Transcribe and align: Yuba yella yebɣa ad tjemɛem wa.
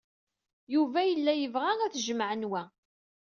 Yuba 0.73 0.99
yella 1.09 1.33
yebɣa 1.35 1.73
ad 1.85 1.93
tjemɛem 1.95 2.43
wa. 2.51 2.63